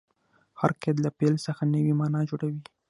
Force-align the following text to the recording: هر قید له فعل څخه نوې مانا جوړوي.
هر 0.59 0.71
قید 0.81 0.97
له 1.05 1.09
فعل 1.17 1.35
څخه 1.45 1.63
نوې 1.73 1.93
مانا 1.99 2.21
جوړوي. 2.29 2.61